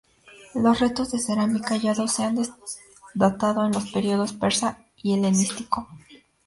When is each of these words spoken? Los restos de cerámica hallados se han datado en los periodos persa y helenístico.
Los 0.55 0.79
restos 0.79 1.11
de 1.11 1.19
cerámica 1.19 1.75
hallados 1.75 2.13
se 2.13 2.23
han 2.23 2.35
datado 3.13 3.63
en 3.67 3.71
los 3.71 3.91
periodos 3.91 4.33
persa 4.33 4.83
y 4.97 5.13
helenístico. 5.13 5.87